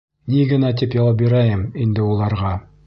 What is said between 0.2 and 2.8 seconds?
Ни генә тип яуап бирәйем инде уларға?